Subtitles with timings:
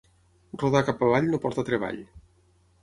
[0.63, 2.03] Rodar cap avall no porta treball.